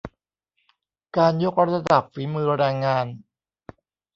[1.17, 3.05] การยกระดับฝีมือแรงงาน